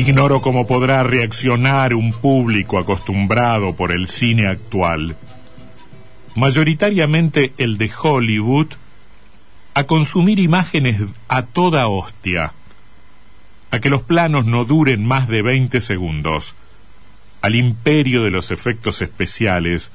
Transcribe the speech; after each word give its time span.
Ignoro 0.00 0.40
cómo 0.40 0.66
podrá 0.66 1.02
reaccionar 1.02 1.92
un 1.92 2.14
público 2.14 2.78
acostumbrado 2.78 3.76
por 3.76 3.92
el 3.92 4.08
cine 4.08 4.46
actual, 4.46 5.14
mayoritariamente 6.34 7.52
el 7.58 7.76
de 7.76 7.90
Hollywood, 8.02 8.68
a 9.74 9.84
consumir 9.84 10.38
imágenes 10.38 11.02
a 11.28 11.42
toda 11.42 11.86
hostia, 11.86 12.54
a 13.70 13.78
que 13.80 13.90
los 13.90 14.02
planos 14.02 14.46
no 14.46 14.64
duren 14.64 15.04
más 15.04 15.28
de 15.28 15.42
20 15.42 15.82
segundos, 15.82 16.54
al 17.42 17.54
imperio 17.54 18.22
de 18.22 18.30
los 18.30 18.50
efectos 18.50 19.02
especiales, 19.02 19.92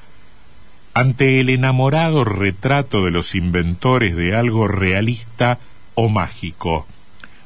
ante 0.94 1.40
el 1.40 1.50
enamorado 1.50 2.24
retrato 2.24 3.04
de 3.04 3.10
los 3.10 3.34
inventores 3.34 4.16
de 4.16 4.36
algo 4.36 4.68
realista 4.68 5.58
o 5.96 6.10
mágico, 6.10 6.86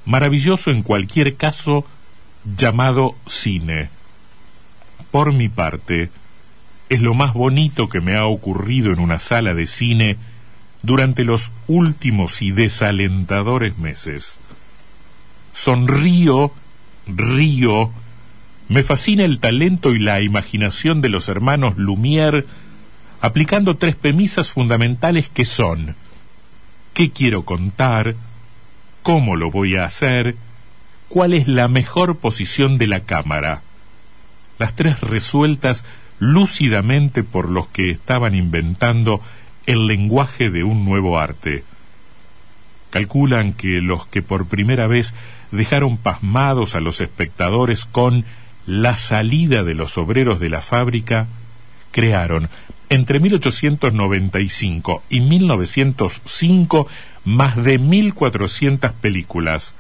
maravilloso 0.04 0.72
en 0.72 0.84
cualquier 0.84 1.38
caso, 1.38 1.86
llamado 2.44 3.16
cine. 3.26 3.90
Por 5.12 5.34
mi 5.34 5.50
parte, 5.50 6.10
es 6.90 7.02
lo 7.02 7.14
más 7.14 7.34
bonito 7.34 7.90
que 7.90 8.02
me 8.02 8.16
ha 8.16 8.26
ocurrido 8.26 8.92
en 8.92 9.00
una 9.00 9.20
sala 9.20 9.54
de 9.54 9.68
cine 9.68 10.18
durante 10.82 11.24
los 11.24 11.52
últimos 11.68 12.42
y 12.42 12.52
desalentadores 12.52 13.78
meses. 13.78 14.40
Sonrío, 15.54 16.52
río, 17.08 17.92
me 18.68 18.84
fascina 18.84 19.26
el 19.26 19.40
talento 19.40 19.94
y 19.94 20.00
la 20.00 20.22
imaginación 20.22 21.02
de 21.02 21.10
los 21.10 21.28
hermanos 21.28 21.76
Lumière 21.78 22.46
aplicando 23.22 23.76
tres 23.76 23.96
premisas 23.96 24.50
fundamentales 24.50 25.28
que 25.30 25.44
son 25.44 25.96
¿qué 26.94 27.12
quiero 27.12 27.44
contar? 27.44 28.16
¿Cómo 29.04 29.36
lo 29.36 29.52
voy 29.52 29.76
a 29.76 29.86
hacer? 29.86 30.36
Cuál 31.10 31.34
es 31.34 31.48
la 31.48 31.68
mejor 31.68 32.18
posición 32.18 32.78
de 32.78 32.88
la 32.88 33.02
cámara. 33.02 33.62
Las 34.58 34.76
tres 34.76 35.02
resueltas 35.02 35.86
lúcidamente 36.20 37.24
por 37.24 37.50
los 37.50 37.68
que 37.68 37.92
estaban 37.92 38.36
inventando 38.36 39.22
el 39.66 39.88
lenguaje 39.88 40.50
de 40.50 40.64
un 40.64 40.86
nuevo 40.86 41.20
arte. 41.20 41.64
Calculan 42.90 43.54
que 43.54 43.82
los 43.82 44.06
que 44.08 44.22
por 44.22 44.48
primera 44.48 44.88
vez 44.88 45.14
dejaron 45.52 45.98
pasmados 45.98 46.76
a 46.76 46.80
los 46.80 47.02
espectadores 47.02 47.86
con 47.86 48.26
la 48.66 48.98
salida 48.98 49.64
de 49.64 49.74
los 49.74 49.98
obreros 49.98 50.40
de 50.40 50.50
la 50.50 50.62
fábrica, 50.62 51.28
crearon 51.92 52.50
entre 52.90 53.20
1895 53.20 55.04
y 55.10 55.22
1905 55.22 56.88
más 57.24 57.56
de 57.56 57.80
1.400 57.80 58.92
películas, 58.94 59.76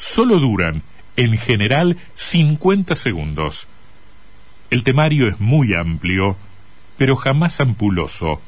solo 0.00 0.40
duran, 0.40 0.82
en 1.16 1.36
general, 1.38 1.98
50 2.16 2.96
segundos. 2.96 3.68
El 4.70 4.82
temario 4.82 5.28
es 5.28 5.38
muy 5.38 5.74
amplio, 5.74 6.36
pero 6.96 7.14
jamás 7.14 7.60
ampuloso. 7.60 8.40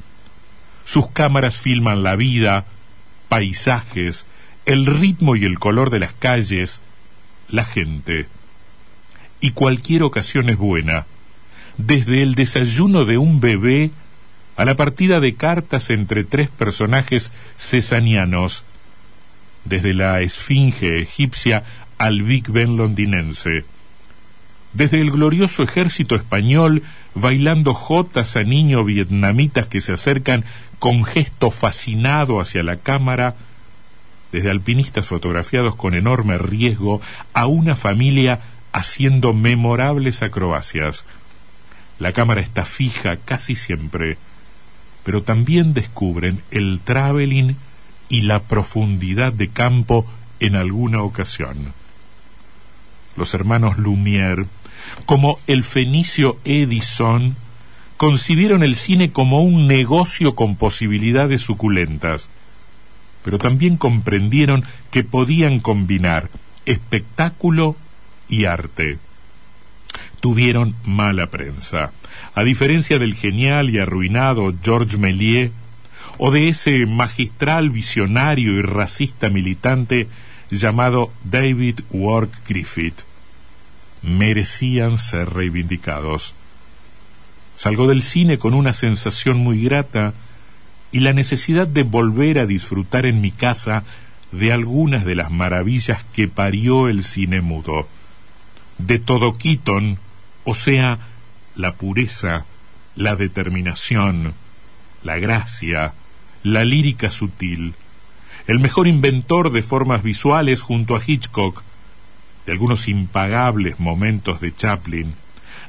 Sus 0.83 1.07
cámaras 1.09 1.55
filman 1.55 2.03
la 2.03 2.15
vida, 2.15 2.65
paisajes, 3.29 4.25
el 4.65 4.85
ritmo 4.85 5.35
y 5.35 5.45
el 5.45 5.59
color 5.59 5.89
de 5.89 5.99
las 5.99 6.13
calles, 6.13 6.81
la 7.49 7.63
gente. 7.63 8.27
Y 9.39 9.51
cualquier 9.51 10.03
ocasión 10.03 10.49
es 10.49 10.57
buena, 10.57 11.05
desde 11.77 12.21
el 12.21 12.35
desayuno 12.35 13.05
de 13.05 13.17
un 13.17 13.39
bebé 13.39 13.91
a 14.55 14.65
la 14.65 14.75
partida 14.75 15.19
de 15.19 15.35
cartas 15.35 15.89
entre 15.89 16.23
tres 16.23 16.49
personajes 16.49 17.31
cesanianos, 17.57 18.63
desde 19.65 19.93
la 19.93 20.21
esfinge 20.21 21.01
egipcia 21.01 21.63
al 21.97 22.23
Big 22.23 22.49
Ben 22.49 22.77
londinense, 22.77 23.65
desde 24.73 24.99
el 24.99 25.11
glorioso 25.11 25.63
ejército 25.63 26.15
español 26.15 26.83
bailando 27.15 27.73
jotas 27.73 28.35
a 28.35 28.43
niños 28.43 28.85
vietnamitas 28.85 29.67
que 29.67 29.81
se 29.81 29.93
acercan 29.93 30.43
con 30.79 31.03
gesto 31.03 31.51
fascinado 31.51 32.41
hacia 32.41 32.63
la 32.63 32.77
cámara, 32.77 33.35
desde 34.31 34.49
alpinistas 34.49 35.05
fotografiados 35.05 35.75
con 35.75 35.93
enorme 35.93 36.39
riesgo 36.39 37.01
a 37.33 37.45
una 37.45 37.75
familia 37.75 38.39
haciendo 38.71 39.33
memorables 39.33 40.23
acrobacias. 40.23 41.05
La 41.99 42.11
cámara 42.11 42.41
está 42.41 42.65
fija 42.65 43.17
casi 43.17 43.53
siempre, 43.53 44.17
pero 45.03 45.21
también 45.21 45.75
descubren 45.75 46.41
el 46.49 46.79
traveling 46.83 47.55
y 48.13 48.21
la 48.21 48.43
profundidad 48.43 49.33
de 49.33 49.47
campo 49.47 50.05
en 50.39 50.55
alguna 50.55 51.01
ocasión. 51.01 51.73
Los 53.17 53.33
hermanos 53.33 53.79
Lumière, 53.79 54.45
como 55.07 55.39
el 55.47 55.63
fenicio 55.63 56.37
Edison, 56.45 57.35
concibieron 57.97 58.61
el 58.61 58.75
cine 58.75 59.09
como 59.09 59.41
un 59.41 59.67
negocio 59.67 60.35
con 60.35 60.57
posibilidades 60.57 61.41
suculentas, 61.41 62.29
pero 63.23 63.39
también 63.39 63.77
comprendieron 63.77 64.63
que 64.91 65.03
podían 65.03 65.59
combinar 65.59 66.29
espectáculo 66.67 67.75
y 68.29 68.45
arte. 68.45 68.99
Tuvieron 70.19 70.75
mala 70.85 71.31
prensa. 71.31 71.93
A 72.35 72.43
diferencia 72.43 72.99
del 72.99 73.15
genial 73.15 73.71
y 73.71 73.79
arruinado 73.79 74.53
Georges 74.63 74.99
Méliès, 74.99 75.49
o 76.17 76.31
de 76.31 76.49
ese 76.49 76.85
magistral 76.85 77.69
visionario 77.69 78.53
y 78.53 78.61
racista 78.61 79.29
militante 79.29 80.07
llamado 80.51 81.11
David 81.23 81.81
Wark 81.91 82.31
Griffith. 82.47 83.01
Merecían 84.01 84.97
ser 84.97 85.33
reivindicados. 85.33 86.33
Salgo 87.55 87.87
del 87.87 88.03
cine 88.03 88.37
con 88.37 88.53
una 88.53 88.73
sensación 88.73 89.37
muy 89.37 89.63
grata 89.63 90.13
y 90.91 90.99
la 90.99 91.13
necesidad 91.13 91.67
de 91.67 91.83
volver 91.83 92.39
a 92.39 92.45
disfrutar 92.45 93.05
en 93.05 93.21
mi 93.21 93.31
casa 93.31 93.83
de 94.31 94.51
algunas 94.51 95.05
de 95.05 95.15
las 95.15 95.31
maravillas 95.31 96.03
que 96.13 96.27
parió 96.27 96.87
el 96.87 97.03
cine 97.03 97.41
mudo. 97.41 97.87
De 98.77 98.99
todo 98.99 99.37
Keaton, 99.37 99.97
o 100.43 100.55
sea, 100.55 100.99
la 101.55 101.73
pureza, 101.73 102.45
la 102.95 103.15
determinación, 103.15 104.33
la 105.03 105.17
gracia, 105.17 105.93
la 106.43 106.65
lírica 106.65 107.09
sutil, 107.09 107.73
el 108.47 108.59
mejor 108.59 108.87
inventor 108.87 109.51
de 109.51 109.63
formas 109.63 110.03
visuales 110.03 110.61
junto 110.61 110.95
a 110.95 111.01
Hitchcock, 111.05 111.63
de 112.45 112.51
algunos 112.51 112.89
impagables 112.89 113.79
momentos 113.79 114.41
de 114.41 114.53
Chaplin, 114.53 115.13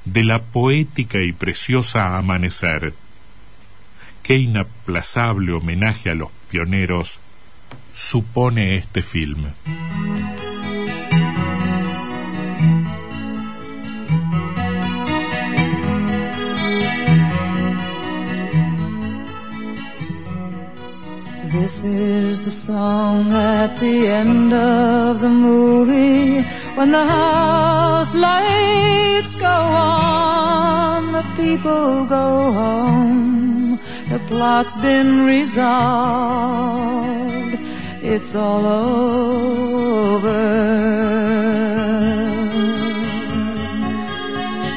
de 0.04 0.24
la 0.24 0.42
poética 0.42 1.22
y 1.22 1.32
preciosa 1.32 2.18
Amanecer. 2.18 2.92
Qué 4.22 4.36
inaplazable 4.36 5.52
homenaje 5.52 6.10
a 6.10 6.14
los 6.14 6.30
pioneros 6.50 7.20
supone 7.94 8.76
este 8.76 9.02
film. 9.02 9.46
This 21.64 21.80
is 21.82 22.44
the 22.44 22.50
song 22.50 23.32
at 23.32 23.78
the 23.78 24.06
end 24.06 24.52
of 24.52 25.20
the 25.20 25.30
movie 25.30 26.42
when 26.76 26.90
the 26.90 27.06
house 27.06 28.14
lights 28.14 29.36
go 29.36 29.46
on, 29.46 31.12
the 31.12 31.24
people 31.40 32.04
go 32.04 32.52
home. 32.52 33.80
The 34.10 34.18
plot's 34.28 34.76
been 34.82 35.24
resolved. 35.24 35.64
It's 38.02 38.34
all 38.34 38.66
over. 38.66 40.42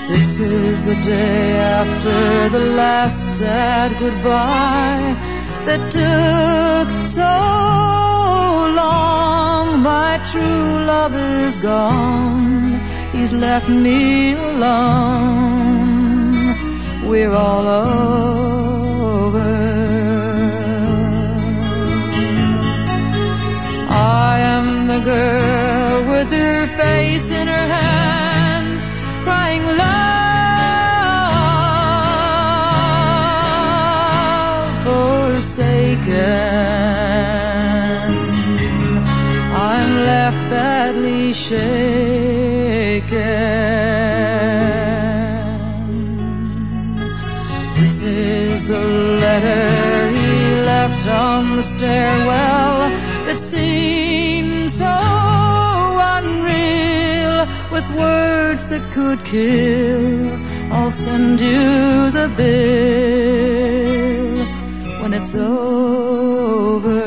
This 0.07 0.39
is 0.39 0.84
the 0.86 0.95
day 1.04 1.57
after 1.60 2.48
the 2.57 2.66
last 2.81 3.38
sad 3.38 3.92
goodbye 4.00 5.37
that 5.67 5.83
took 5.91 6.87
so 7.05 7.35
long. 8.81 9.65
My 9.81 10.13
true 10.31 10.85
love 10.93 11.13
is 11.13 11.57
gone. 11.57 12.79
He's 13.11 13.33
left 13.33 13.67
me 13.69 14.33
alone. 14.51 15.57
We're 17.09 17.33
all 17.33 17.67
over. 17.67 19.47
Forsaken. 35.88 36.18
I'm 39.56 39.92
left 40.04 40.50
badly 40.50 41.34
shaken. 41.34 41.68
This 47.75 48.01
is 48.04 48.63
the 48.68 48.86
letter 49.24 50.12
he 50.12 50.62
left 50.62 51.07
on 51.07 51.56
the 51.57 51.63
stairwell 51.63 52.89
that 53.25 53.39
seemed 53.39 54.72
so 54.72 54.95
unreal 56.16 57.45
with 57.72 57.88
words 57.95 58.66
that 58.68 58.81
could 58.94 59.24
kill. 59.24 60.28
I'll 60.72 60.92
send 60.92 61.39
you 61.39 62.12
the 62.12 62.30
bill 62.36 63.37
when 65.09 65.21
it's 65.21 65.36
over. 65.36 66.98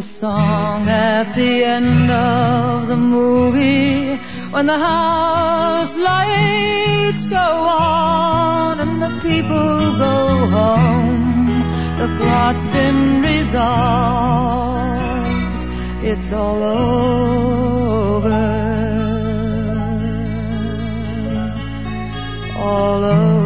The 0.00 0.06
song 0.06 0.88
at 0.88 1.34
the 1.34 1.62
end 1.62 2.10
of 2.10 2.86
the 2.88 2.96
movie 2.96 4.16
when 4.50 4.64
the 4.64 4.78
house 4.78 5.94
lights 5.94 7.26
go 7.26 7.36
on 7.36 8.80
and 8.80 9.02
the 9.02 9.12
people 9.20 9.78
go 10.06 10.46
home. 10.56 11.20
The 12.00 12.08
plot's 12.18 12.66
been 12.76 13.20
resolved. 13.20 13.60
It's 16.02 16.32
all 16.32 16.62
over. 16.62 18.40
All 22.56 23.04
over. 23.04 23.39